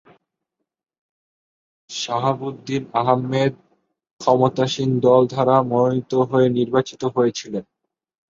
[1.89, 3.53] শাহাবুদ্দিন আহমেদ
[4.21, 7.63] ক্ষমতাসীন দল দ্বারা মনোনীত হয়ে নির্বাচিত হয়েছিলেন।